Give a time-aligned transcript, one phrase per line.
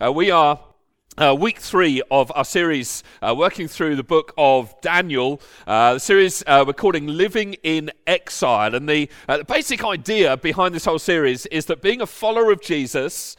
[0.00, 0.60] Uh, we are
[1.16, 5.40] uh, week three of our series, uh, working through the book of Daniel.
[5.66, 8.76] Uh, the series uh, we're calling Living in Exile.
[8.76, 12.52] And the, uh, the basic idea behind this whole series is that being a follower
[12.52, 13.36] of Jesus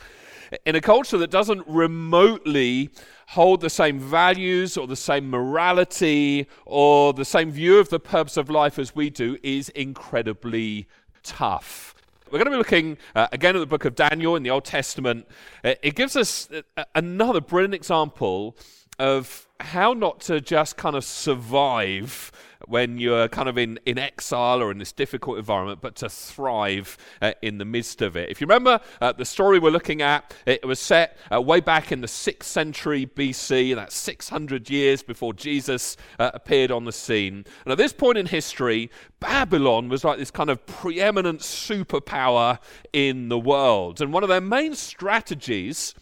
[0.66, 2.90] in a culture that doesn't remotely
[3.30, 8.36] hold the same values or the same morality or the same view of the purpose
[8.36, 10.88] of life as we do is incredibly
[11.24, 11.96] tough.
[12.32, 14.64] We're going to be looking uh, again at the book of Daniel in the Old
[14.64, 15.26] Testament.
[15.64, 18.56] Uh, it gives us uh, another brilliant example
[19.00, 22.32] of how not to just kind of survive
[22.70, 26.98] when you're kind of in, in exile or in this difficult environment, but to thrive
[27.22, 28.30] uh, in the midst of it.
[28.30, 31.92] If you remember uh, the story we're looking at, it was set uh, way back
[31.92, 37.44] in the 6th century BC, that's 600 years before Jesus uh, appeared on the scene.
[37.66, 42.60] And at this point in history, Babylon was like this kind of preeminent superpower
[42.94, 44.00] in the world.
[44.00, 45.96] And one of their main strategies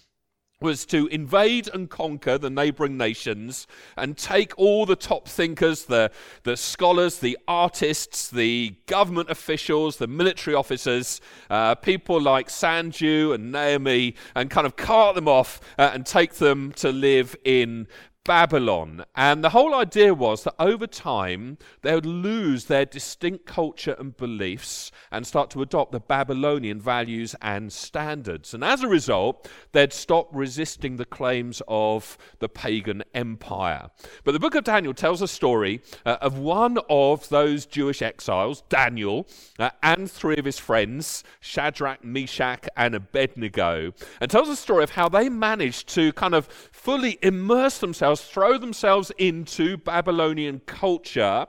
[0.59, 6.11] was to invade and conquer the neighboring nations and take all the top thinkers, the,
[6.43, 13.51] the scholars, the artists, the government officials, the military officers, uh, people like Sanju and
[13.51, 17.87] Naomi, and kind of cart them off uh, and take them to live in
[18.27, 19.05] Babylon.
[19.15, 24.15] And the whole idea was that over time they would lose their distinct culture and
[24.15, 28.53] beliefs and start to adopt the Babylonian values and standards.
[28.53, 33.89] And as a result, they'd stop resisting the claims of the pagan empire.
[34.25, 38.61] But the book of Daniel tells a story uh, of one of those Jewish exiles,
[38.67, 39.25] Daniel,
[39.57, 44.91] uh, and three of his friends, Shadrach, Meshach, and Abednego, and tells a story of
[44.91, 51.47] how they managed to kind of fully immerse themselves throw themselves into Babylonian culture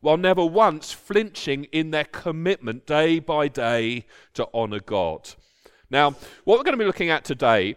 [0.00, 5.34] while never once flinching in their commitment day by day to honor God.
[5.90, 6.10] Now,
[6.44, 7.76] what we're going to be looking at today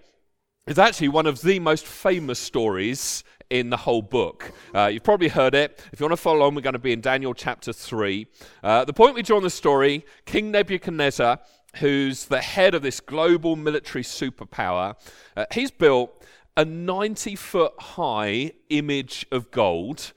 [0.68, 4.52] is actually one of the most famous stories in the whole book.
[4.74, 5.84] Uh, you've probably heard it.
[5.92, 8.28] If you want to follow on, we're going to be in Daniel chapter 3.
[8.64, 11.40] Uh, the point we draw on the story King Nebuchadnezzar,
[11.76, 14.96] who's the head of this global military superpower,
[15.36, 16.24] uh, he's built
[16.58, 20.14] a 90 foot high image of gold.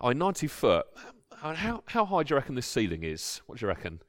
[0.00, 0.86] Oh, 90 foot.
[1.36, 3.42] How, how high do you reckon this ceiling is?
[3.46, 4.00] What do you reckon?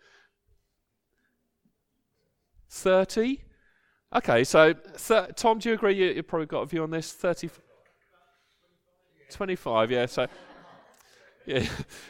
[2.70, 3.42] 30?
[4.16, 4.74] Okay, so
[5.36, 7.12] Tom, do you agree you, have probably got a view on this?
[7.12, 7.50] 30?
[9.30, 10.06] 25, yeah.
[10.06, 10.28] So,
[11.46, 11.66] yeah.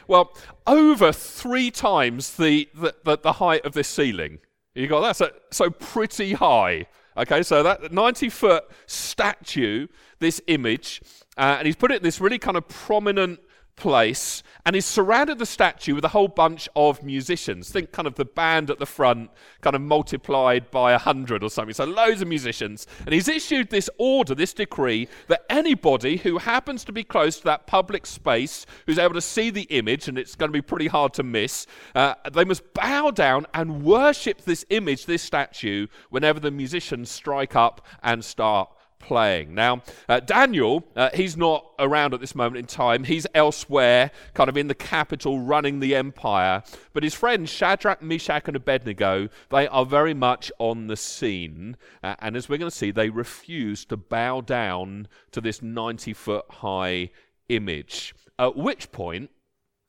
[0.06, 4.38] Well, over three times the, the, the, the height of this ceiling.
[4.74, 5.16] You got that?
[5.16, 6.86] So, so pretty high.
[7.18, 9.86] Okay, so that 90 foot statue,
[10.18, 11.00] this image,
[11.38, 13.40] uh, and he's put it in this really kind of prominent
[13.76, 17.70] place and he's surrounded the statue with a whole bunch of musicians.
[17.70, 21.50] Think kind of the band at the front, kind of multiplied by a hundred or
[21.50, 21.72] something.
[21.72, 22.88] So loads of musicians.
[23.04, 27.44] And he's issued this order, this decree, that anybody who happens to be close to
[27.44, 30.88] that public space, who's able to see the image, and it's going to be pretty
[30.88, 36.40] hard to miss, uh, they must bow down and worship this image, this statue, whenever
[36.40, 39.54] the musicians strike up and start playing.
[39.54, 43.04] Now, uh, Daniel, uh, he's not around at this moment in time.
[43.04, 46.62] He's elsewhere, kind of in the capital, running the empire.
[46.92, 51.76] But his friends, Shadrach, Meshach, and Abednego, they are very much on the scene.
[52.02, 56.12] Uh, and as we're going to see, they refuse to bow down to this 90
[56.12, 57.10] foot high
[57.48, 58.14] image.
[58.38, 59.30] At which point,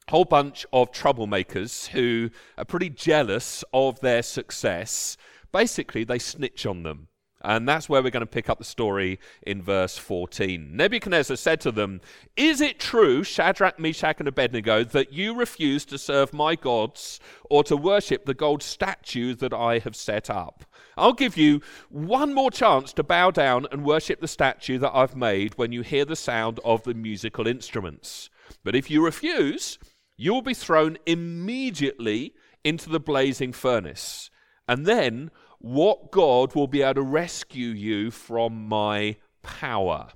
[0.07, 5.17] a whole bunch of troublemakers who are pretty jealous of their success,
[5.51, 7.09] basically, they snitch on them.
[7.47, 10.75] And that's where we're going to pick up the story in verse 14.
[10.75, 12.01] Nebuchadnezzar said to them,
[12.35, 17.63] Is it true, Shadrach, Meshach, and Abednego, that you refuse to serve my gods or
[17.63, 20.65] to worship the gold statue that I have set up?
[20.97, 25.15] I'll give you one more chance to bow down and worship the statue that I've
[25.15, 28.29] made when you hear the sound of the musical instruments.
[28.65, 29.79] But if you refuse,
[30.17, 32.33] you will be thrown immediately
[32.65, 34.29] into the blazing furnace.
[34.67, 40.09] And then what God will be able to rescue you from my power.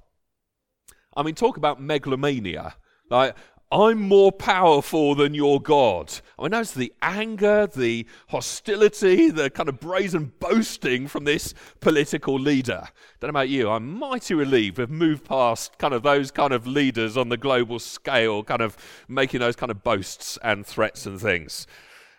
[1.15, 2.75] I mean, talk about megalomania.
[3.09, 3.35] Like,
[3.73, 6.13] I'm more powerful than your God.
[6.37, 12.37] I mean, notice the anger, the hostility, the kind of brazen boasting from this political
[12.37, 12.89] leader.
[13.21, 16.67] Don't know about you, I'm mighty relieved we've moved past kind of those kind of
[16.67, 18.75] leaders on the global scale, kind of
[19.07, 21.65] making those kind of boasts and threats and things.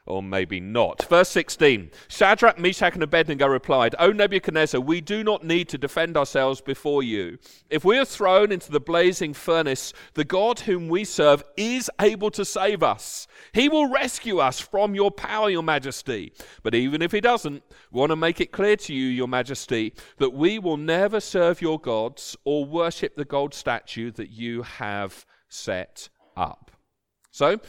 [0.07, 1.09] Or maybe not.
[1.09, 6.17] Verse 16 Shadrach, Meshach, and Abednego replied, O Nebuchadnezzar, we do not need to defend
[6.17, 7.39] ourselves before you.
[7.71, 12.31] If we are thrown into the blazing furnace, the God whom we serve is able
[12.33, 13.27] to save us.
[13.53, 16.33] He will rescue us from your power, your majesty.
[16.63, 19.95] But even if he doesn't, we want to make it clear to you, your majesty,
[20.19, 25.25] that we will never serve your gods or worship the gold statue that you have
[25.49, 26.71] set up.
[27.31, 27.61] So,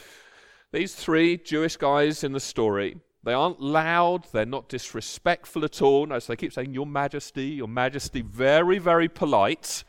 [0.73, 6.07] these three Jewish guys in the story, they aren't loud, they're not disrespectful at all.
[6.07, 9.83] No, so they keep saying, Your Majesty, Your Majesty, very, very polite.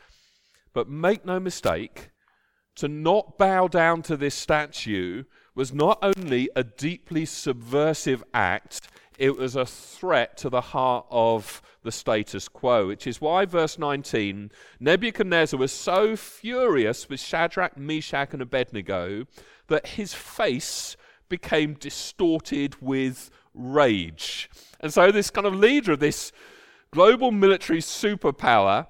[0.73, 2.11] But make no mistake,
[2.75, 5.23] to not bow down to this statue
[5.55, 11.61] was not only a deeply subversive act, it was a threat to the heart of
[11.83, 18.33] the status quo, which is why, verse 19, Nebuchadnezzar was so furious with Shadrach, Meshach,
[18.33, 19.25] and Abednego
[19.67, 20.97] that his face
[21.29, 24.49] became distorted with rage.
[24.79, 26.31] And so, this kind of leader of this
[26.91, 28.87] global military superpower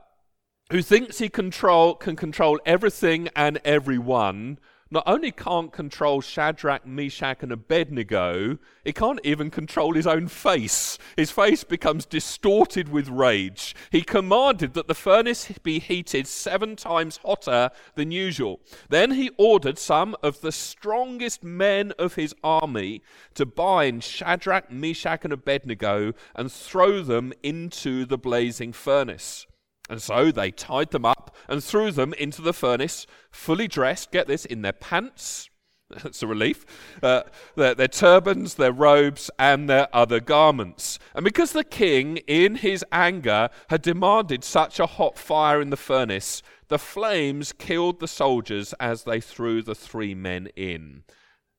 [0.72, 4.58] who thinks he control, can control everything and everyone
[4.92, 11.00] not only can't control Shadrach, Meshach, and Abednego, he can't even control his own face.
[11.18, 13.76] His face becomes distorted with rage.
[13.92, 18.60] He commanded that the furnace be heated seven times hotter than usual.
[18.88, 23.02] Then he ordered some of the strongest men of his army
[23.34, 29.48] to bind Shadrach, Meshach, and Abednego and throw them into the blazing furnace.
[29.90, 34.28] And so they tied them up and threw them into the furnace, fully dressed, get
[34.28, 35.50] this, in their pants.
[35.90, 36.66] That's a relief.
[37.04, 37.24] Uh,
[37.56, 40.98] their, their turbans, their robes, and their other garments.
[41.14, 45.78] And because the king, in his anger, had demanded such a hot fire in the
[45.78, 51.04] furnace, the flames killed the soldiers as they threw the three men in.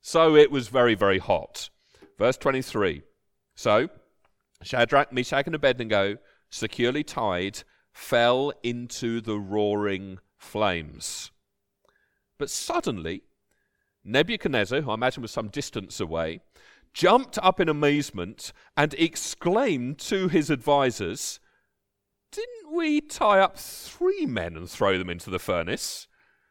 [0.03, 1.71] So it was very, very hot.
[2.19, 3.03] Verse 23.
[3.55, 3.89] So
[4.63, 6.17] Shadrach, Meshach, and Abednego,
[6.51, 7.63] securely tied,
[7.97, 11.31] fell into the roaring flames.
[12.39, 13.23] But suddenly,
[14.05, 16.41] Nebuchadnezzar, who I imagine was some distance away,
[16.93, 21.41] jumped up in amazement and exclaimed to his advisers,
[22.31, 26.07] Didn't we tie up three men and throw them into the furnace?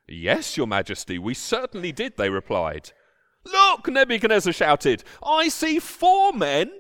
[0.08, 2.92] Yes, your majesty, we certainly did, they replied.
[3.46, 6.72] Look, Nebuchadnezzar shouted, I see four men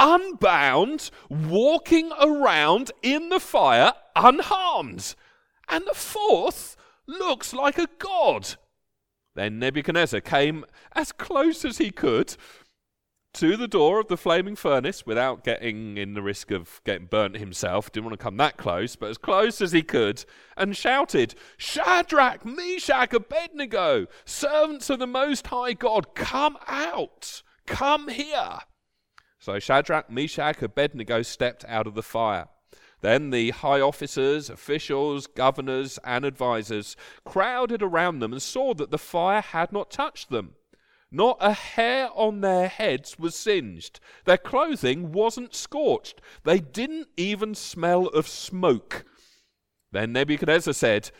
[0.00, 5.14] unbound, walking around in the fire unharmed.
[5.68, 6.76] And the fourth
[7.06, 8.56] looks like a god.
[9.36, 12.36] Then Nebuchadnezzar came as close as he could
[13.32, 17.36] to the door of the flaming furnace without getting in the risk of getting burnt
[17.36, 17.92] himself.
[17.92, 20.24] Didn't want to come that close, but as close as he could,
[20.56, 28.58] and shouted, Shadrach, Meshach, Abednego, servants of the Most High God, come out, come here.
[29.40, 32.48] So Shadrach, Meshach, Abednego stepped out of the fire.
[33.00, 36.94] Then the high officers, officials, governors, and advisers
[37.24, 40.56] crowded around them and saw that the fire had not touched them.
[41.10, 43.98] Not a hair on their heads was singed.
[44.26, 46.20] Their clothing wasn't scorched.
[46.44, 49.06] They didn't even smell of smoke.
[49.90, 51.10] Then Nebuchadnezzar said,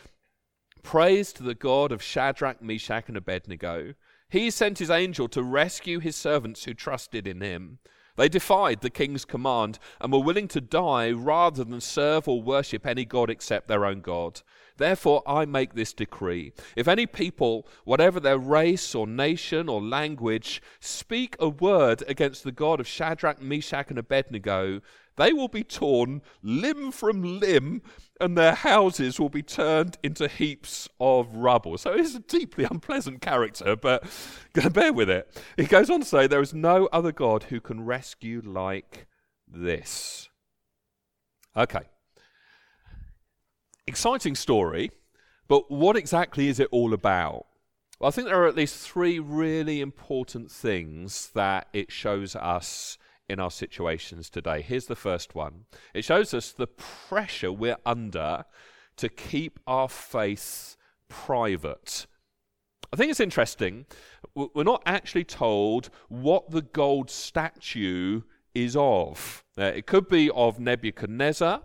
[0.83, 3.95] Praise to the God of Shadrach, Meshach, and Abednego.
[4.29, 7.79] He sent his angel to rescue his servants who trusted in him.
[8.15, 12.85] They defied the king's command and were willing to die rather than serve or worship
[12.85, 14.41] any god except their own God.
[14.81, 16.53] Therefore, I make this decree.
[16.75, 22.51] If any people, whatever their race or nation or language, speak a word against the
[22.51, 24.81] God of Shadrach, Meshach, and Abednego,
[25.17, 27.83] they will be torn limb from limb,
[28.19, 31.77] and their houses will be turned into heaps of rubble.
[31.77, 34.03] So he's a deeply unpleasant character, but
[34.73, 35.29] bear with it.
[35.57, 39.05] He goes on to say, There is no other God who can rescue like
[39.47, 40.27] this.
[41.55, 41.83] Okay.
[43.87, 44.91] Exciting story,
[45.47, 47.45] but what exactly is it all about?
[47.99, 52.97] Well, I think there are at least three really important things that it shows us
[53.27, 54.61] in our situations today.
[54.61, 58.45] Here's the first one it shows us the pressure we're under
[58.97, 62.07] to keep our faith private.
[62.93, 63.85] I think it's interesting.
[64.35, 68.21] We're not actually told what the gold statue
[68.53, 69.45] is of.
[69.57, 71.61] Uh, it could be of Nebuchadnezzar,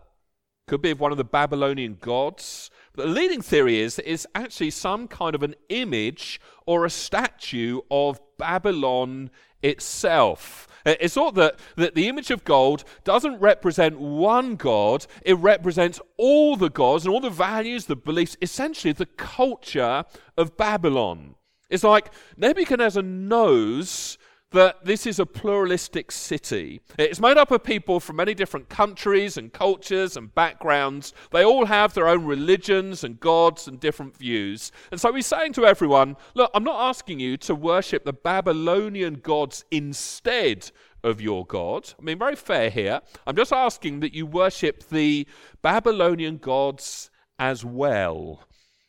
[0.66, 2.70] could be of one of the Babylonian gods.
[2.94, 6.90] But the leading theory is that it's actually some kind of an image or a
[6.90, 9.30] statue of Babylon
[9.62, 10.66] itself.
[10.84, 16.00] Uh, it's thought that, that the image of gold doesn't represent one God, it represents
[16.16, 20.04] all the gods and all the values, the beliefs, essentially the culture
[20.36, 21.34] of Babylon.
[21.68, 24.18] It's like Nebuchadnezzar knows
[24.52, 26.80] that this is a pluralistic city.
[26.98, 31.12] It's made up of people from many different countries and cultures and backgrounds.
[31.32, 34.70] They all have their own religions and gods and different views.
[34.90, 39.14] And so he's saying to everyone, Look, I'm not asking you to worship the Babylonian
[39.14, 40.70] gods instead
[41.02, 41.92] of your God.
[41.98, 43.00] I mean, very fair here.
[43.26, 45.26] I'm just asking that you worship the
[45.62, 48.40] Babylonian gods as well.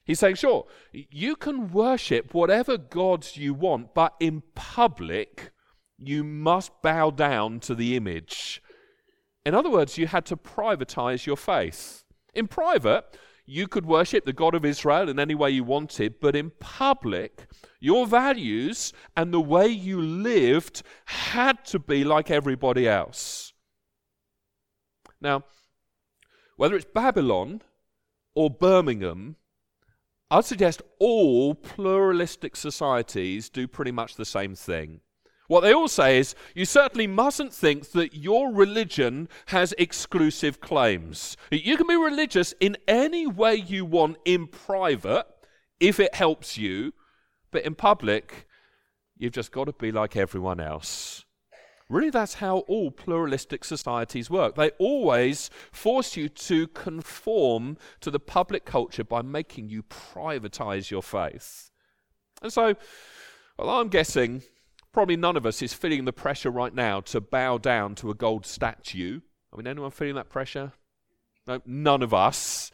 [0.07, 5.51] He's saying, sure, you can worship whatever gods you want, but in public,
[5.97, 8.63] you must bow down to the image.
[9.45, 12.05] In other words, you had to privatize your faith.
[12.33, 13.03] In private,
[13.45, 17.45] you could worship the God of Israel in any way you wanted, but in public,
[17.81, 23.51] your values and the way you lived had to be like everybody else.
[25.19, 25.43] Now,
[26.55, 27.61] whether it's Babylon
[28.35, 29.35] or Birmingham,
[30.29, 34.99] I'd suggest all pluralistic societies do pretty much the same thing.
[35.47, 41.37] What they all say is you certainly mustn't think that your religion has exclusive claims.
[41.49, 45.25] You can be religious in any way you want in private
[45.79, 46.93] if it helps you,
[47.51, 48.47] but in public,
[49.17, 51.23] you've just got to be like everyone else.
[51.89, 54.55] Really, that's how all pluralistic societies work.
[54.55, 61.01] They always force you to conform to the public culture by making you privatize your
[61.01, 61.71] faith.
[62.41, 62.75] And so,
[63.57, 64.43] well, I'm guessing
[64.91, 68.15] probably none of us is feeling the pressure right now to bow down to a
[68.15, 69.21] gold statue.
[69.53, 70.73] I mean, anyone feeling that pressure?
[71.47, 72.69] No, none of us.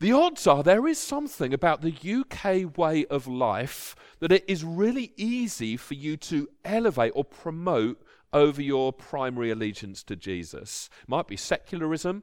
[0.00, 4.64] The odds are there is something about the UK way of life that it is
[4.64, 8.02] really easy for you to elevate or promote
[8.32, 10.88] over your primary allegiance to Jesus.
[11.06, 12.22] Might be secularism,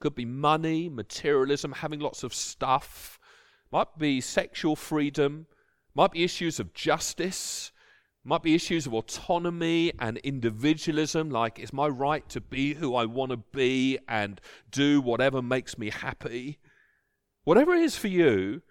[0.00, 3.18] could be money, materialism, having lots of stuff,
[3.70, 5.46] might be sexual freedom,
[5.94, 7.72] might be issues of justice,
[8.24, 13.04] might be issues of autonomy and individualism, like it's my right to be who I
[13.04, 16.58] want to be and do whatever makes me happy.
[17.44, 18.62] Whatever it is for you,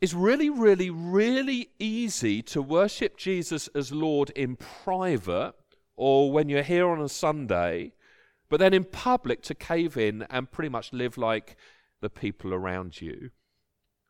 [0.00, 5.54] it's really, really, really easy to worship Jesus as Lord in private
[5.96, 7.92] or when you're here on a Sunday,
[8.48, 11.56] but then in public to cave in and pretty much live like
[12.00, 13.30] the people around you.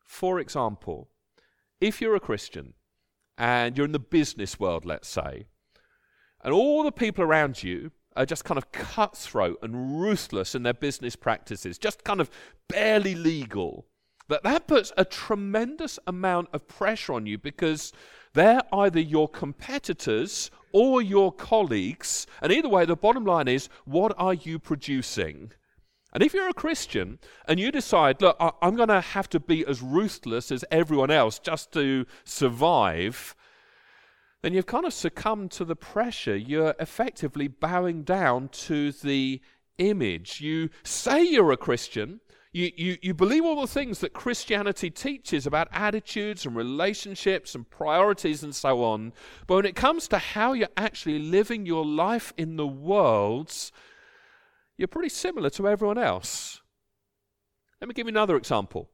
[0.03, 1.09] For example,
[1.79, 2.73] if you're a Christian
[3.37, 5.47] and you're in the business world, let's say,
[6.43, 10.73] and all the people around you are just kind of cutthroat and ruthless in their
[10.73, 12.29] business practices, just kind of
[12.69, 13.87] barely legal,
[14.29, 17.91] that that puts a tremendous amount of pressure on you because
[18.35, 22.27] they're either your competitors or your colleagues.
[22.41, 25.51] And either way, the bottom line is what are you producing?
[26.13, 29.65] And if you're a Christian and you decide, look, I'm going to have to be
[29.65, 33.35] as ruthless as everyone else just to survive,
[34.41, 36.35] then you've kind of succumbed to the pressure.
[36.35, 39.41] You're effectively bowing down to the
[39.77, 40.39] image.
[40.39, 42.21] You say you're a Christian,
[42.55, 47.69] you, you, you believe all the things that Christianity teaches about attitudes and relationships and
[47.69, 49.11] priorities and so on.
[49.45, 53.53] But when it comes to how you're actually living your life in the world,
[54.77, 56.61] you're pretty similar to everyone else.
[57.81, 58.89] Let me give you another example.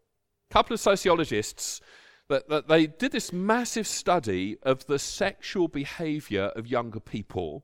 [0.50, 1.82] A couple of sociologists
[2.30, 7.64] that, that they did this massive study of the sexual behavior of younger people.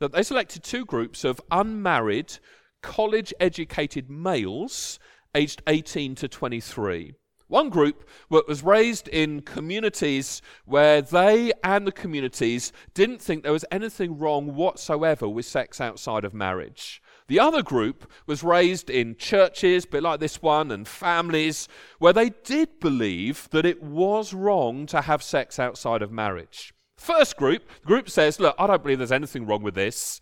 [0.00, 2.38] That they selected two groups of unmarried,
[2.82, 4.98] college educated males
[5.34, 7.14] aged 18 to 23.
[7.48, 13.64] One group was raised in communities where they and the communities didn't think there was
[13.70, 17.00] anything wrong whatsoever with sex outside of marriage.
[17.26, 21.68] The other group was raised in churches, a bit like this one, and families
[21.98, 26.74] where they did believe that it was wrong to have sex outside of marriage.
[26.98, 30.20] First group, the group says, Look, I don't believe there's anything wrong with this.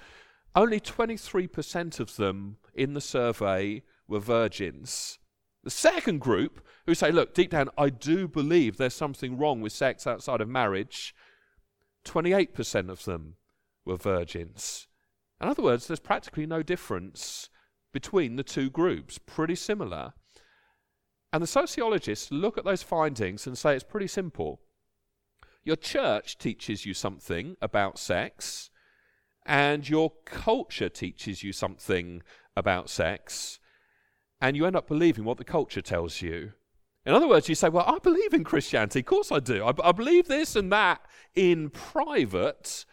[0.54, 5.18] Only 23% of them in the survey were virgins.
[5.64, 9.72] The second group, who say, look, deep down, I do believe there's something wrong with
[9.72, 11.14] sex outside of marriage,
[12.04, 13.34] 28% of them
[13.84, 14.86] were virgins.
[15.40, 17.50] In other words, there's practically no difference
[17.92, 20.12] between the two groups, pretty similar.
[21.32, 24.60] And the sociologists look at those findings and say it's pretty simple.
[25.64, 28.70] Your church teaches you something about sex,
[29.44, 32.22] and your culture teaches you something
[32.56, 33.58] about sex,
[34.40, 36.52] and you end up believing what the culture tells you.
[37.04, 39.00] In other words, you say, Well, I believe in Christianity.
[39.00, 39.64] Of course I do.
[39.64, 41.00] I, believe this and that
[41.34, 42.84] in private,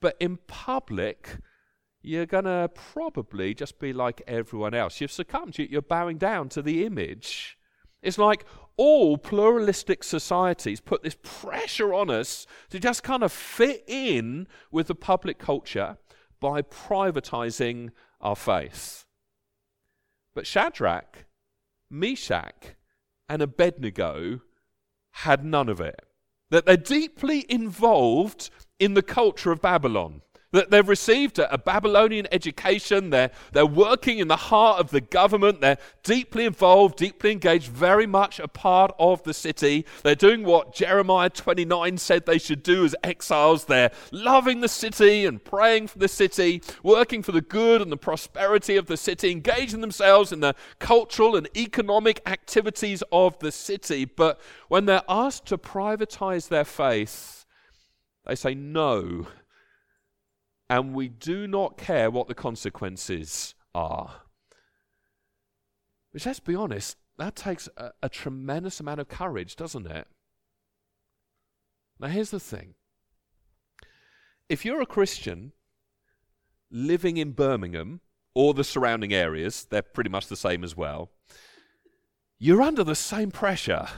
[0.00, 1.36] but in public,
[2.00, 5.00] you're going to probably just be like everyone else.
[5.00, 7.58] You've succumbed, you're bowing down to the image.
[8.02, 8.44] It's like
[8.76, 14.86] all pluralistic societies put this pressure on us to just kind of fit in with
[14.86, 15.98] the public culture
[16.40, 17.90] by privatizing
[18.20, 19.04] our faith.
[20.34, 21.26] But Shadrach,
[21.90, 22.76] Meshach,
[23.28, 24.40] and Abednego
[25.10, 26.00] had none of it.
[26.50, 30.22] That they're deeply involved in the culture of Babylon.
[30.50, 35.60] That they've received a, Babylonian education, they're, they're working in the heart of the government,
[35.60, 39.84] they're deeply involved, deeply engaged, very much a part of the city.
[40.02, 43.66] They're doing what Jeremiah 29 said they should do as exiles.
[43.66, 47.98] They're loving the city and praying for the city, working for the good and the
[47.98, 54.06] prosperity of the city, engaging themselves in the cultural and economic activities of the city.
[54.06, 57.44] But when they're asked to privatize their faith,
[58.24, 59.26] they say no
[60.70, 64.22] and we do not care what the consequences are.
[66.10, 70.06] Which, let's be honest, that takes a, a tremendous amount of courage, doesn't it?
[72.00, 72.74] Now, here's the thing
[74.48, 75.52] if you're a Christian
[76.70, 78.00] living in Birmingham
[78.34, 81.10] or the surrounding areas, they're pretty much the same as well,
[82.38, 83.88] you're under the same pressure.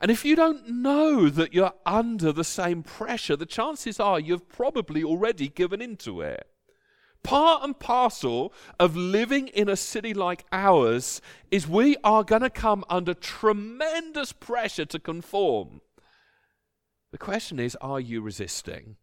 [0.00, 4.48] And if you don't know that you're under the same pressure, the chances are you've
[4.48, 6.46] probably already given into it.
[7.22, 12.48] Part and parcel of living in a city like ours is we are going to
[12.48, 15.82] come under tremendous pressure to conform.
[17.12, 18.96] The question is, are you resisting?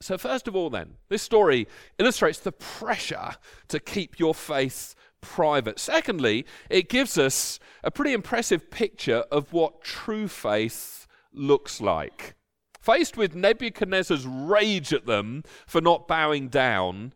[0.00, 1.66] So, first of all, then, this story
[1.98, 3.36] illustrates the pressure
[3.68, 5.78] to keep your faith private.
[5.78, 12.34] Secondly, it gives us a pretty impressive picture of what true faith looks like.
[12.80, 17.14] Faced with Nebuchadnezzar's rage at them for not bowing down,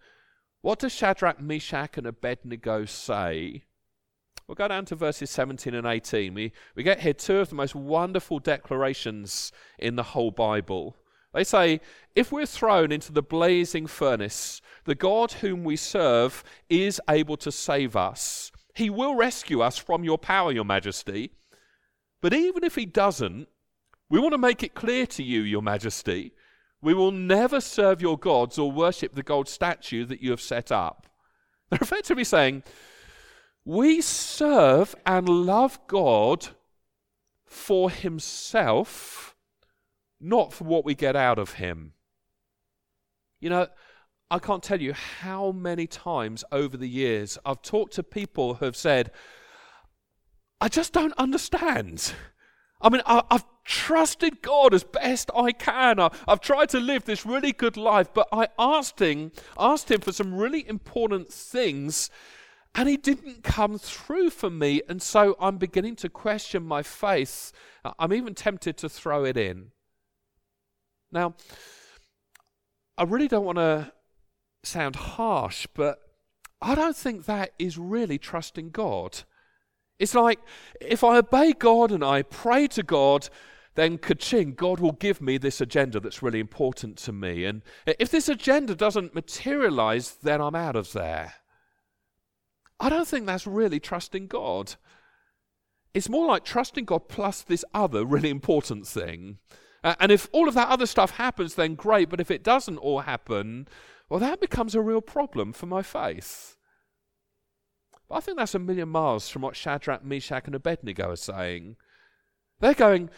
[0.62, 3.65] what does Shadrach, Meshach, and Abednego say?
[4.47, 6.33] We'll go down to verses 17 and 18.
[6.33, 10.97] We, we get here two of the most wonderful declarations in the whole Bible.
[11.35, 11.80] They say,
[12.14, 17.52] If we're thrown into the blazing furnace, the God whom we serve is able to
[17.52, 18.50] save us.
[18.75, 21.32] He will rescue us from your power, your majesty.
[22.20, 23.49] But even if he doesn't,
[24.11, 26.32] we want to make it clear to you, your majesty,
[26.80, 30.73] we will never serve your gods or worship the gold statue that you have set
[30.73, 31.06] up.
[31.70, 32.62] They're effectively saying,
[33.64, 36.49] we serve and love God
[37.44, 39.34] for himself
[40.21, 41.93] not for what we get out of Him.
[43.41, 43.69] You know,
[44.31, 48.65] I can't tell you how many times over the years I've talked to people who
[48.65, 49.11] have said,
[50.61, 52.15] I just don't understand.
[52.81, 55.99] I mean, I, have trusted God as best I can.
[55.99, 60.00] I, have tried to live this really good life, but I asked him, asked him
[60.00, 62.11] for some really important things,
[62.75, 64.83] and he didn't come through for me.
[64.89, 67.52] And so I'm beginning to question my faith.
[67.99, 69.73] I'm even tempted to throw it in.
[71.10, 71.34] Now,
[72.97, 73.92] I really don't want to
[74.62, 75.99] sound harsh, but
[76.60, 79.21] I don't think that is really trusting God.
[79.99, 80.40] It's like
[80.80, 83.28] if I obey God and I pray to God,
[83.75, 87.44] then kaching, God will give me this agenda that's really important to me.
[87.44, 91.34] And if this agenda doesn't materialize, then I'm out of there.
[92.80, 94.75] I don't think that's really trusting God.
[95.94, 99.38] It's more like trusting God plus this other really important thing.
[99.84, 102.08] Uh, and if all of that other stuff happens, then great.
[102.08, 103.69] But if it doesn't all happen,
[104.08, 106.56] well, that becomes a real problem for my faith.
[108.08, 111.76] But I think that's a million miles from what Shadrach, Meshach, and Abednego are saying.
[112.60, 113.10] They're going,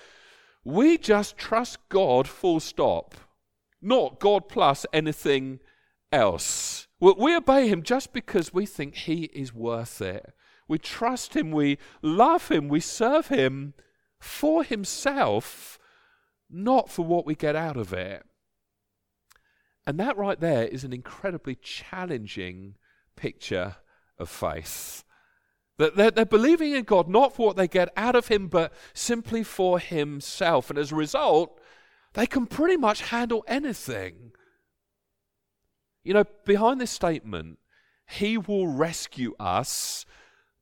[0.65, 3.15] we just trust God full stop,
[3.81, 5.61] not God plus anything
[6.13, 6.89] else.
[6.99, 10.35] We obey Him just because we think He is worth it.
[10.69, 13.75] We trust Him, we love Him, we serve Him
[14.19, 15.79] for Himself
[16.51, 18.25] not for what we get out of it.
[19.87, 22.77] And that right there is an incredibly challenging
[23.17, 23.77] picture
[24.19, 25.05] of faith.
[25.79, 28.73] That they're, they're, believing in God not for what they get out of Him, but
[28.93, 30.69] simply for Himself.
[30.69, 31.59] And as a result,
[32.13, 34.33] they can pretty much handle anything.
[36.05, 37.59] You know, behind this statement,
[38.07, 40.05] He will rescue us,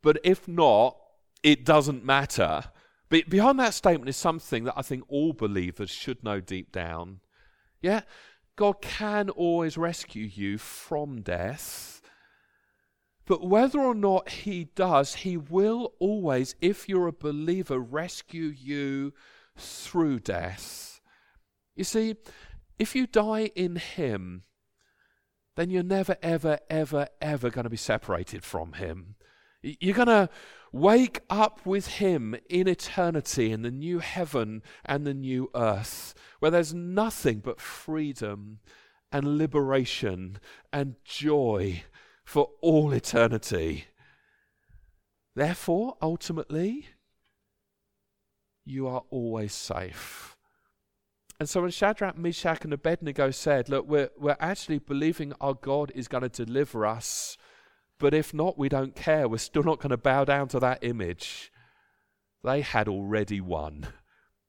[0.03, 0.97] but if not,
[1.43, 2.65] it doesn't matter.
[3.09, 7.21] But behind that statement is something that I think all believers should know deep down.
[7.81, 8.03] Yeah,
[8.57, 12.03] God can always rescue you from death.
[13.25, 19.13] But whether or not He does, He will always, if you're a believer, rescue you
[19.57, 21.01] through death.
[21.77, 22.17] You see,
[22.79, 24.45] if you die in Him,
[25.57, 29.17] then you're never, ever, ever, ever going to be separated from Him.
[29.63, 30.29] You're going to
[30.73, 36.51] wake up with Him in eternity in the new heaven and the new earth, where
[36.51, 38.61] there's nothing but freedom
[39.11, 40.39] and liberation
[40.73, 41.83] and joy
[42.25, 43.87] for all eternity.
[45.35, 46.89] Therefore, ultimately,
[48.65, 50.37] you are always safe.
[51.41, 55.93] And so when Shadrach, Meshach, and Abednego said, Look, we're, we're actually believing our God
[55.95, 57.39] is going to deliver us,
[57.99, 59.29] but if not, we don't care.
[59.29, 61.53] We're still not going to bow down to that image.
[62.45, 63.89] They had already won.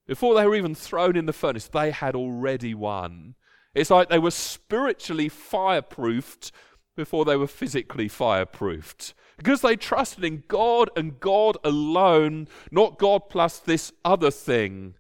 [0.07, 3.35] Before they were even thrown in the furnace, they had already won.
[3.73, 6.51] It's like they were spiritually fireproofed
[6.95, 9.13] before they were physically fireproofed.
[9.37, 14.95] Because they trusted in God and God alone, not God plus this other thing,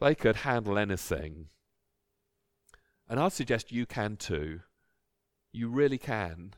[0.00, 1.48] they could handle anything.
[3.08, 4.60] And I'd suggest you can too.
[5.52, 6.54] You really can.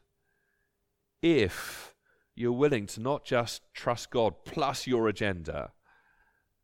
[1.23, 1.95] If
[2.35, 5.73] you're willing to not just trust God plus your agenda,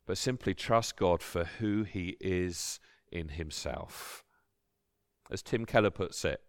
[0.07, 2.81] but simply trust God for who He is
[3.13, 4.25] in Himself.
[5.31, 6.41] As Tim Keller puts it,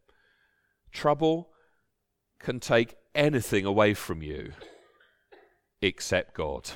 [0.92, 1.50] trouble
[2.40, 4.54] can take anything away from you
[5.82, 6.72] except God.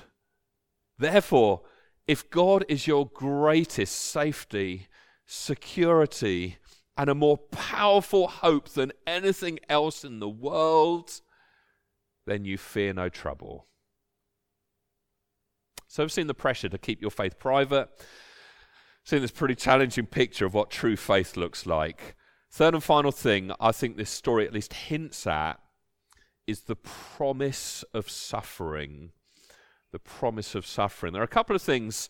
[0.99, 1.61] Therefore,
[2.07, 4.87] if God is your greatest safety,
[5.25, 6.57] security,
[6.97, 11.21] and a more powerful hope than anything else in the world,
[12.25, 13.67] then you fear no trouble.
[15.87, 17.89] So, I've seen the pressure to keep your faith private,
[19.03, 22.15] seen this pretty challenging picture of what true faith looks like.
[22.51, 25.59] Third and final thing I think this story at least hints at
[26.45, 29.11] is the promise of suffering.
[29.91, 31.13] The promise of suffering.
[31.13, 32.09] There are a couple of things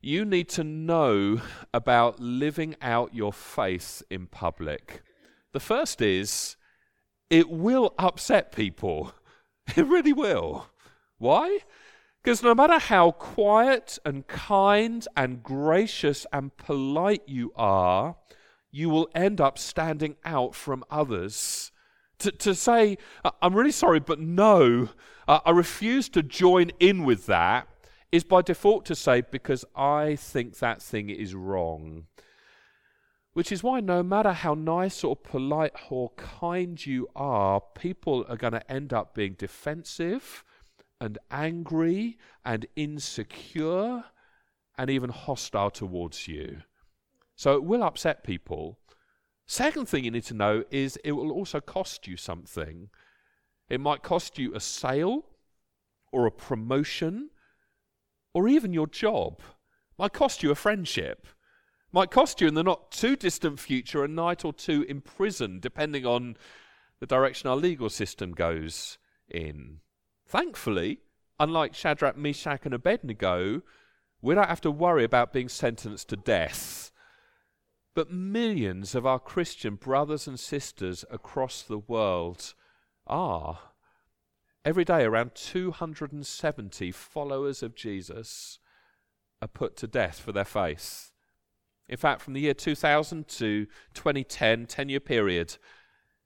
[0.00, 1.40] you need to know
[1.74, 5.02] about living out your faith in public.
[5.52, 6.56] The first is
[7.28, 9.12] it will upset people.
[9.76, 10.66] It really will.
[11.18, 11.60] Why?
[12.20, 18.16] Because no matter how quiet and kind and gracious and polite you are,
[18.72, 21.70] you will end up standing out from others
[22.20, 22.98] to, to say,
[23.42, 24.88] I'm really sorry, but no,
[25.26, 27.68] I refuse to join in with that,
[28.12, 32.06] is by default to say, because I think that thing is wrong.
[33.32, 38.36] Which is why, no matter how nice or polite or kind you are, people are
[38.36, 40.44] going to end up being defensive
[41.00, 44.04] and angry and insecure
[44.76, 46.62] and even hostile towards you.
[47.36, 48.78] So it will upset people.
[49.46, 52.90] Second thing you need to know is it will also cost you something.
[53.68, 55.24] It might cost you a sale
[56.12, 57.30] or a promotion
[58.34, 59.40] or even your job.
[59.98, 61.26] Might cost you a friendship.
[61.92, 65.58] Might cost you in the not too distant future a night or two in prison,
[65.60, 66.36] depending on
[67.00, 69.80] the direction our legal system goes in.
[70.26, 71.00] Thankfully,
[71.38, 73.62] unlike Shadrach, Meshach, and Abednego,
[74.22, 76.90] we don't have to worry about being sentenced to death
[77.94, 82.54] but millions of our Christian brothers and sisters across the world
[83.06, 83.58] are.
[84.62, 88.58] Every day, around 270 followers of Jesus
[89.40, 91.12] are put to death for their faith.
[91.88, 95.56] In fact, from the year 2000 to 2010, 10 year period,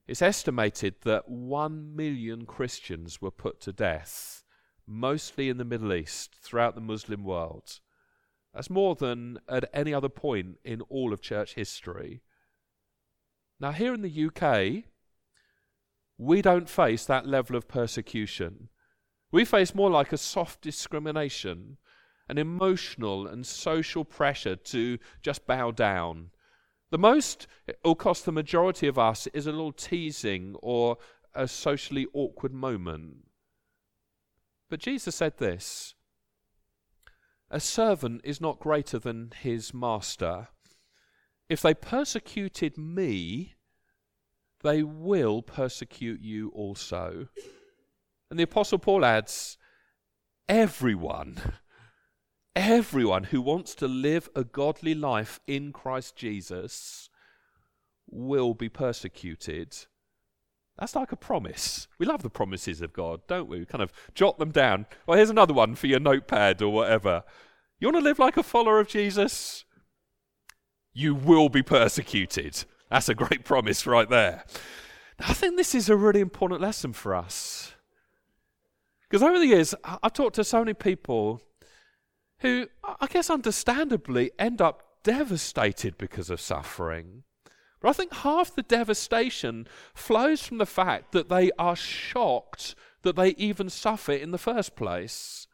[0.08, 4.42] it's estimated that 1 million Christians were put to death,
[4.84, 7.78] mostly in the Middle East, throughout the Muslim world.
[8.52, 12.20] That's more than at any other point in all of church history.
[13.60, 14.90] Now, here in the UK,
[16.18, 18.68] we don't face that level of persecution.
[19.33, 21.79] We face more like a soft discrimination,
[22.29, 26.31] an emotional and social pressure to just bow down.
[26.90, 30.98] The most it will cost the majority of us is a little teasing or
[31.35, 33.29] a socially awkward moment.
[34.70, 35.94] But Jesus said this
[37.50, 40.48] a servant is not greater than his master.
[41.48, 43.53] If they persecuted me,
[44.64, 47.29] they will persecute you also.
[48.31, 49.59] And the Apostle Paul adds,
[50.48, 51.37] everyone,
[52.57, 57.11] everyone who wants to live a godly life in Christ Jesus
[58.11, 59.77] will be persecuted.
[60.79, 61.87] That's like a promise.
[61.98, 63.61] We love the promises of God, don't we?
[63.61, 64.87] We kind of jot them down.
[65.07, 67.22] Well, here's another one for your notepad or whatever.
[67.79, 69.66] You want to live like a follower of Jesus?
[70.94, 72.64] You will be persecuted.
[72.94, 74.44] That's a great promise right there.
[75.18, 77.74] I think this is a really important lesson for us.
[79.02, 81.42] Because over the years, I've talked to so many people
[82.38, 87.24] who, I guess understandably, end up devastated because of suffering.
[87.80, 93.16] But I think half the devastation flows from the fact that they are shocked that
[93.16, 95.48] they even suffer in the first place.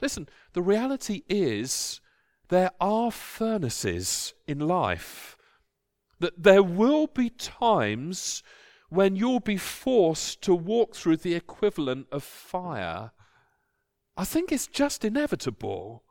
[0.00, 2.00] Listen, the reality is
[2.48, 5.36] there are furnaces in life.
[6.20, 8.42] That there will be times
[8.88, 13.12] when you'll be forced to walk through the equivalent of fire.
[14.16, 16.04] I think it's just inevitable.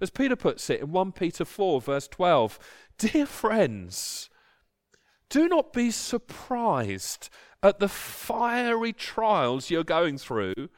[0.00, 2.58] As Peter puts it in 1 Peter 4, verse 12
[2.98, 4.30] Dear friends,
[5.28, 7.28] do not be surprised
[7.62, 10.68] at the fiery trials you're going through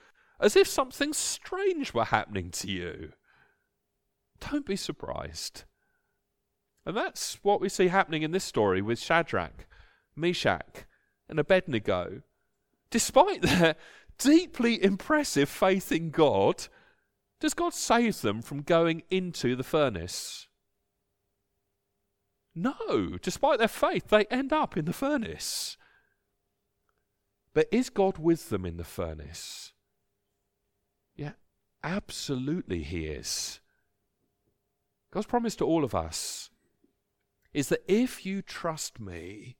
[0.40, 3.12] as if something strange were happening to you.
[4.50, 5.64] Don't be surprised.
[6.84, 9.66] And that's what we see happening in this story with Shadrach,
[10.16, 10.84] Meshach,
[11.28, 12.22] and Abednego.
[12.90, 13.76] Despite their
[14.18, 16.66] deeply impressive faith in God,
[17.40, 20.48] does God save them from going into the furnace?
[22.54, 23.16] No.
[23.20, 25.76] Despite their faith, they end up in the furnace.
[27.54, 29.72] But is God with them in the furnace?
[31.14, 31.32] Yeah,
[31.84, 33.60] absolutely, He is.
[35.10, 36.50] God's promise to all of us
[37.52, 39.56] is that if you trust me,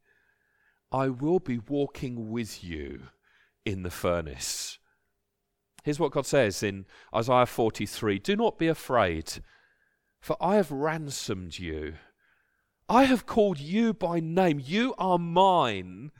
[0.91, 3.05] I will be walking with you
[3.65, 4.79] in the furnace.
[5.83, 9.33] Here's what God says in Isaiah 43 Do not be afraid,
[10.21, 11.95] for I have ransomed you.
[12.89, 14.61] I have called you by name.
[14.63, 16.11] You are mine.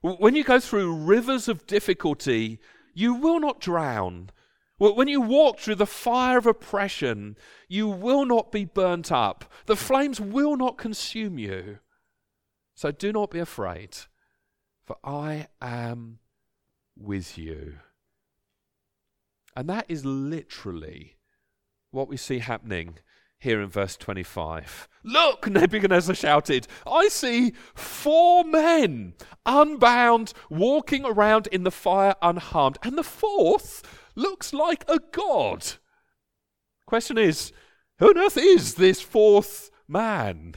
[0.00, 2.58] When you go through rivers of difficulty,
[2.94, 4.30] you will not drown.
[4.76, 7.36] When you walk through the fire of oppression,
[7.68, 9.44] you will not be burnt up.
[9.66, 11.78] The flames will not consume you.
[12.74, 13.96] So do not be afraid,
[14.84, 16.18] for I am
[16.96, 17.78] with you.
[19.56, 21.16] And that is literally
[21.92, 22.98] what we see happening
[23.38, 24.88] here in verse 25.
[25.04, 29.14] Look, Nebuchadnezzar shouted, I see four men
[29.46, 33.82] unbound walking around in the fire unharmed, and the fourth
[34.14, 35.64] looks like a god.
[36.86, 37.52] Question is,
[37.98, 40.56] who on earth is this fourth man?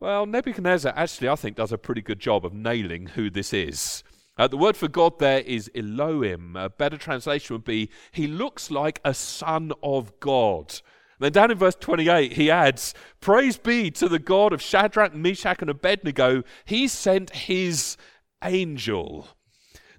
[0.00, 4.02] Well, Nebuchadnezzar actually, I think, does a pretty good job of nailing who this is.
[4.36, 6.56] Uh, the word for God there is Elohim.
[6.56, 10.80] A better translation would be, He looks like a son of God.
[11.20, 15.58] Then down in verse 28, he adds, Praise be to the God of Shadrach, Meshach,
[15.60, 16.42] and Abednego.
[16.64, 17.96] He sent his
[18.42, 19.28] angel.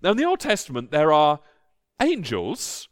[0.03, 1.39] Now, in the Old Testament, there are
[2.01, 2.87] angels,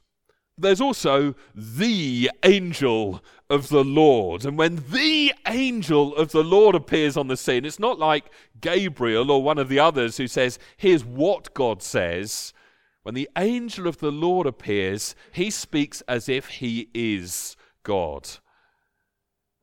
[0.57, 4.45] there's also the angel of the Lord.
[4.45, 9.31] And when the angel of the Lord appears on the scene, it's not like Gabriel
[9.31, 12.53] or one of the others who says, Here's what God says.
[13.01, 18.29] When the angel of the Lord appears, he speaks as if he is God.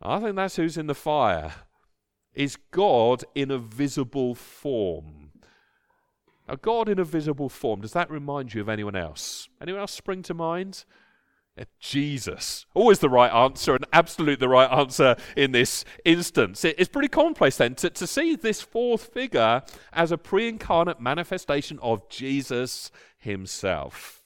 [0.03, 1.55] I think that's who's in the fire.
[2.35, 5.30] Is God in a visible form?
[6.51, 9.49] A God in a visible form, does that remind you of anyone else?
[9.63, 10.85] Anyone else spring to mind?
[11.79, 12.67] Jesus.
[12.75, 16.65] Always the right answer, and absolute the right answer in this instance.
[16.65, 21.79] It's pretty commonplace then to, to see this fourth figure as a pre incarnate manifestation
[21.83, 24.23] of Jesus himself.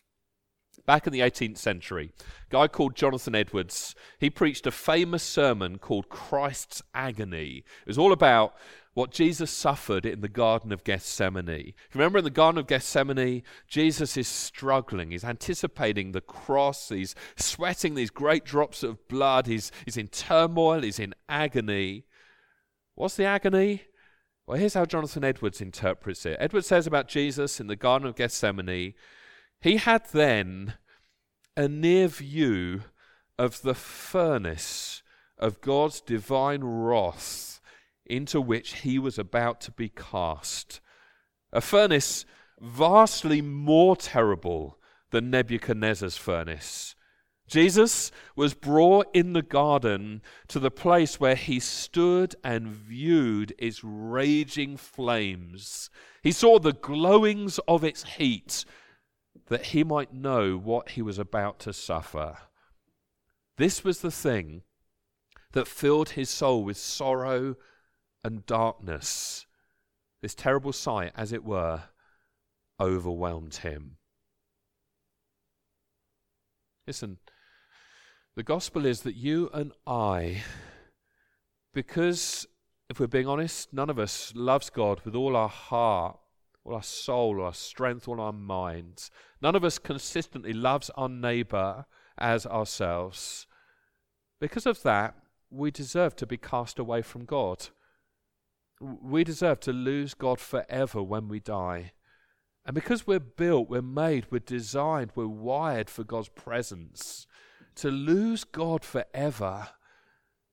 [0.86, 5.78] Back in the 18th century, a guy called Jonathan Edwards, he preached a famous sermon
[5.78, 7.64] called Christ's Agony.
[7.82, 8.54] It was all about
[8.94, 11.74] what Jesus suffered in the Garden of Gethsemane.
[11.92, 15.10] Remember, in the Garden of Gethsemane, Jesus is struggling.
[15.10, 16.88] He's anticipating the cross.
[16.88, 19.46] He's sweating these great drops of blood.
[19.46, 20.82] He's, he's in turmoil.
[20.82, 22.04] He's in agony.
[22.94, 23.82] What's the agony?
[24.46, 26.36] Well, here's how Jonathan Edwards interprets it.
[26.38, 28.94] Edwards says about Jesus in the Garden of Gethsemane,
[29.60, 30.74] he had then
[31.56, 32.82] a near view
[33.38, 35.02] of the furnace
[35.36, 37.53] of God's divine wrath
[38.06, 40.80] into which he was about to be cast.
[41.52, 42.24] A furnace
[42.60, 44.78] vastly more terrible
[45.10, 46.94] than Nebuchadnezzar's furnace.
[47.46, 53.84] Jesus was brought in the garden to the place where he stood and viewed its
[53.84, 55.90] raging flames.
[56.22, 58.64] He saw the glowings of its heat
[59.48, 62.38] that he might know what he was about to suffer.
[63.56, 64.62] This was the thing
[65.52, 67.56] that filled his soul with sorrow
[68.24, 69.46] and darkness,
[70.22, 71.82] this terrible sight, as it were,
[72.80, 73.98] overwhelmed him.
[76.86, 77.18] Listen,
[78.34, 80.42] the gospel is that you and I,
[81.72, 82.46] because
[82.90, 86.18] if we're being honest, none of us loves God with all our heart,
[86.64, 89.10] all our soul, all our strength, all our minds.
[89.40, 91.86] None of us consistently loves our neighbor
[92.18, 93.46] as ourselves.
[94.40, 95.14] Because of that,
[95.50, 97.68] we deserve to be cast away from God.
[99.02, 101.92] We deserve to lose God forever when we die.
[102.66, 107.26] And because we're built, we're made, we're designed, we're wired for God's presence,
[107.76, 109.68] to lose God forever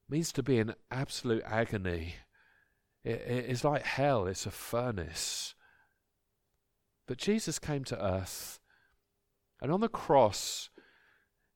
[0.10, 2.16] means to be in absolute agony.
[3.04, 5.56] It, it's like hell, it's a furnace.
[7.08, 8.60] But Jesus came to earth,
[9.62, 10.70] and on the cross,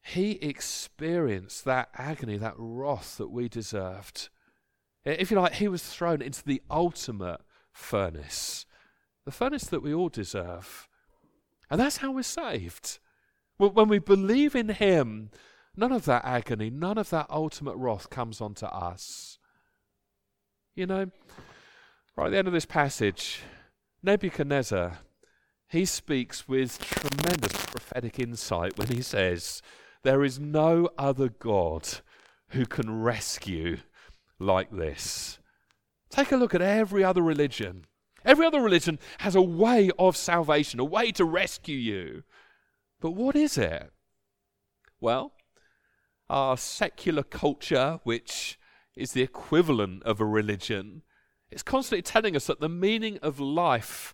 [0.02, 4.30] he experienced that agony, that wrath that we deserved.
[5.06, 7.42] If you like, he was thrown into the ultimate
[7.72, 8.66] furnace,
[9.26, 10.88] the furnace that we all deserve.
[11.70, 13.00] And that's how we're saved.
[13.58, 15.30] When we believe in him,
[15.76, 19.38] none of that agony, none of that ultimate wrath comes onto us.
[20.76, 21.12] You know,
[22.18, 23.42] right at the end of this passage,
[24.04, 25.00] Nebuchadnezzar,
[25.70, 29.62] he speaks with tremendous prophetic insight when he says,
[30.04, 31.88] There is no other God
[32.50, 33.78] who can rescue
[34.40, 35.40] like this.
[36.10, 37.86] Take a look at every other religion.
[38.24, 42.24] Every other religion has a way of salvation, a way to rescue you.
[43.00, 43.92] But what is it?
[45.00, 45.34] Well,
[46.30, 48.58] our secular culture, which
[48.96, 51.04] is the equivalent of a religion,
[51.52, 54.14] is constantly telling us that the meaning of life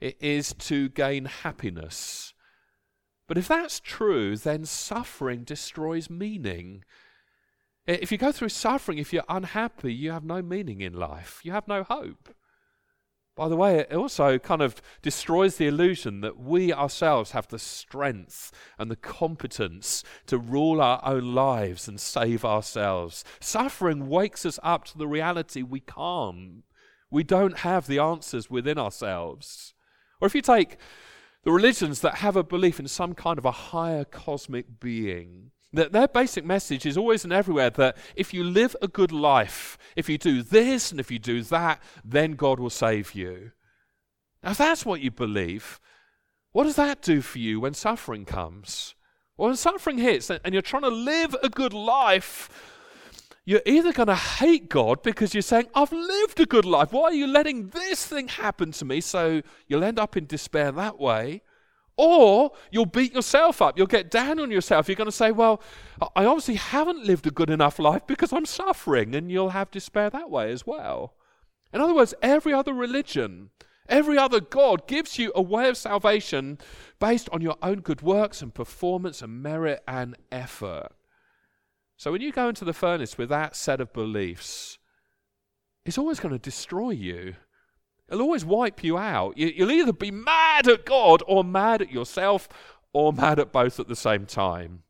[0.00, 2.32] is to gain happiness.
[3.26, 6.84] But if that's true, then suffering destroys meaning.
[7.86, 11.40] If you go through suffering, if you're unhappy, you have no meaning in life.
[11.44, 12.34] You have no hope.
[13.36, 17.58] By the way, it also kind of destroys the illusion that we ourselves have the
[17.58, 23.24] strength and the competence to rule our own lives and save ourselves.
[23.40, 26.62] Suffering wakes us up to the reality we can't.
[27.10, 29.74] We don't have the answers within ourselves.
[30.20, 30.78] Or if you take
[31.42, 35.92] the religions that have a belief in some kind of a higher cosmic being, that
[35.92, 40.08] their basic message is always and everywhere that if you live a good life, if
[40.08, 43.52] you do this and if you do that, then God will save you.
[44.42, 45.80] Now, if that's what you believe,
[46.52, 48.94] what does that do for you when suffering comes?
[49.36, 52.48] Well, when suffering hits and you're trying to live a good life,
[53.44, 56.92] you're either going to hate God because you're saying, I've lived a good life.
[56.92, 59.00] Why are you letting this thing happen to me?
[59.00, 61.42] So you'll end up in despair that way.
[61.96, 63.78] Or you'll beat yourself up.
[63.78, 64.88] You'll get down on yourself.
[64.88, 65.62] You're going to say, Well,
[66.16, 69.14] I obviously haven't lived a good enough life because I'm suffering.
[69.14, 71.14] And you'll have despair that way as well.
[71.72, 73.50] In other words, every other religion,
[73.88, 76.58] every other God gives you a way of salvation
[76.98, 80.92] based on your own good works and performance and merit and effort.
[81.96, 84.78] So when you go into the furnace with that set of beliefs,
[85.84, 87.34] it's always going to destroy you.
[88.08, 89.36] It'll always wipe you out.
[89.36, 92.48] You'll either be mad at God or mad at yourself
[92.92, 94.82] or mad at both at the same time.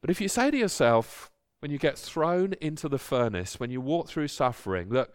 [0.00, 1.30] But if you say to yourself,
[1.60, 5.14] when you get thrown into the furnace, when you walk through suffering, look,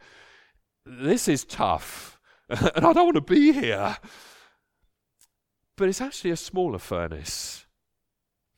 [0.86, 3.98] this is tough and I don't want to be here.
[5.78, 7.66] But it's actually a smaller furnace.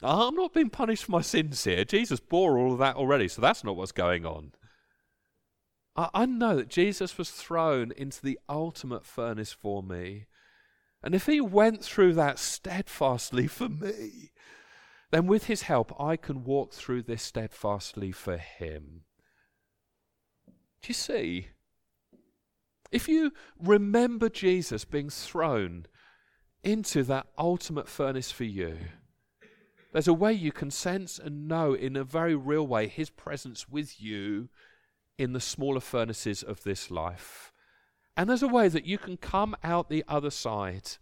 [0.01, 1.83] I'm not being punished for my sins here.
[1.83, 4.53] Jesus bore all of that already, so that's not what's going on.
[5.95, 10.25] I, know that Jesus was thrown into the ultimate furnace for me.
[11.03, 14.31] And if he went through that steadfastly for me,
[15.11, 19.01] then with his help, I can walk through this steadfastly for him.
[20.81, 21.47] Do you see?
[22.91, 25.87] If you remember Jesus being thrown
[26.63, 28.77] into that ultimate furnace for you,
[29.91, 33.67] there's a way you can sense and know in a very real way his presence
[33.67, 34.47] with you
[35.21, 37.53] in the smaller furnaces of this life.
[38.17, 40.97] And there's a way that you can come out the other side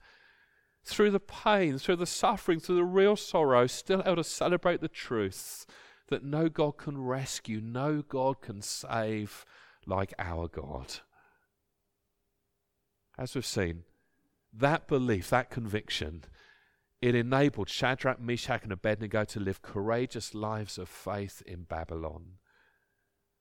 [0.84, 4.90] through the pain, through the suffering, through the real sorrow, still able to celebrate the
[4.90, 5.66] truth
[6.10, 9.46] that no God can rescue, no God can save
[9.86, 11.00] like our God.
[13.18, 13.84] As we've seen,
[14.52, 16.26] that belief, that conviction,
[17.02, 22.34] it enabled Shadrach, Meshach, and Abednego to live courageous lives of faith in Babylon.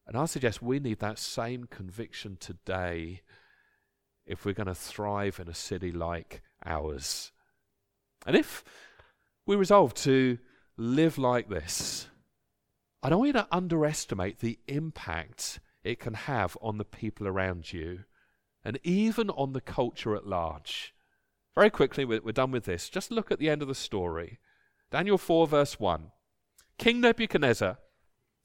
[0.09, 3.21] And I suggest we need that same conviction today
[4.27, 7.31] if we're going to thrive in a city like ours.
[8.27, 8.65] And if
[9.45, 10.39] we resolve to
[10.79, 12.09] live like this,
[13.03, 17.73] I don't want you to underestimate the impact it can have on the people around
[17.75, 18.05] you
[18.65, 20.95] and even on the culture at large.
[21.55, 22.89] Very quickly, we're, done with this.
[22.89, 24.39] Just look at the end of the story.
[24.91, 26.13] Daniel 4, verse 1.
[26.79, 27.79] King Nebuchadnezzar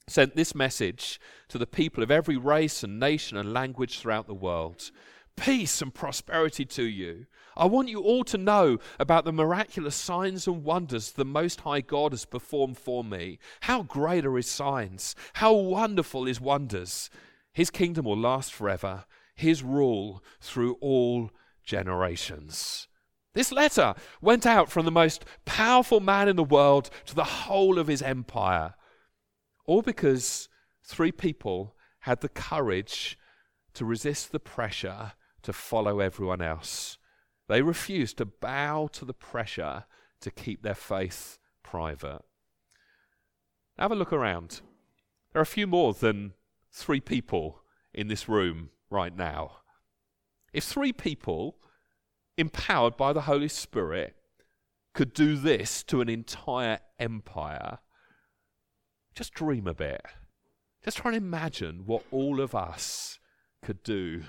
[0.08, 4.34] sent this message to the people of every race and nation and language throughout the
[4.34, 4.92] world
[5.36, 7.26] Peace and prosperity to you.
[7.58, 11.82] I want you all to know about the miraculous signs and wonders the Most High
[11.82, 13.40] God has performed for me.
[13.62, 15.16] How great are His signs!
[15.34, 17.10] How wonderful His wonders!
[17.54, 19.06] His kingdom will last forever,
[19.36, 21.32] His rule through all
[21.64, 22.88] generations.
[23.34, 27.80] This letter went out from the most powerful man in the world to the whole
[27.80, 28.76] of his empire.
[29.66, 30.50] All because
[30.84, 33.18] three people had the courage
[33.74, 36.98] to resist the pressure to follow everyone else.
[37.48, 39.86] They refused to bow to the pressure
[40.22, 42.22] to keep their faith private.
[43.78, 44.62] Have a look around.
[45.32, 46.34] There are a few more than
[46.72, 47.62] three people
[47.94, 49.58] in this room right now.
[50.54, 51.58] If three people
[52.38, 54.16] empowered by the Holy Spirit,
[54.94, 57.80] could do this to an entire empire,
[59.16, 60.02] just dream a bit.
[60.84, 63.20] Just try and imagine what all of us
[63.62, 64.24] could do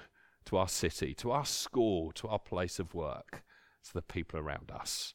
[0.47, 3.43] to our city, to our school, to our place of work,
[3.85, 5.15] to the people around us.